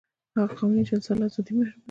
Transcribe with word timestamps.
هغه 0.37 0.53
قوانین 0.59 0.85
چې 0.87 0.93
انسان 0.97 1.15
له 1.19 1.25
ازادۍ 1.29 1.51
محروموي. 1.55 1.79